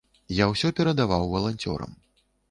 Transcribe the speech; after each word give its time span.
Я 0.35 0.45
ўсё 0.51 0.71
перадаваў 0.79 1.25
валанцёрам. 1.33 1.93